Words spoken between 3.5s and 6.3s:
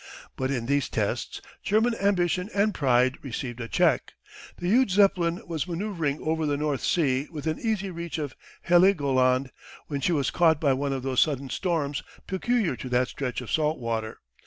a check. The huge Zeppelin was manoeuvring